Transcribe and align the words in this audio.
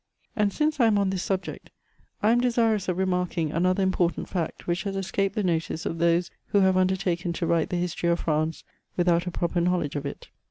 And 0.35 0.51
since 0.51 0.79
I 0.79 0.87
am 0.87 0.97
on 0.97 1.11
this 1.11 1.21
subject, 1.21 1.69
I 2.23 2.31
am 2.31 2.41
dei^rous 2.41 2.89
of 2.89 2.97
remarking 2.97 3.51
another 3.51 3.83
important 3.83 4.29
fact, 4.29 4.65
which 4.65 4.81
has 4.81 4.95
escaped 4.95 5.35
the 5.35 5.43
notice 5.43 5.85
of 5.85 5.99
those 5.99 6.31
who 6.47 6.61
have 6.61 6.75
undertaken 6.75 7.33
to 7.33 7.45
write 7.45 7.69
the 7.69 7.75
history 7.75 8.09
of 8.09 8.21
France, 8.21 8.63
without 8.97 9.27
a 9.27 9.31
proper 9.31 9.61
knowledge 9.61 9.95
of 9.95 10.07
it. 10.07 10.29